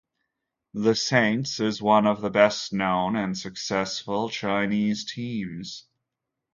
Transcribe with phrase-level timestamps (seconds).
[0.73, 5.85] The Saints is one of the best known and successful Chinese teams.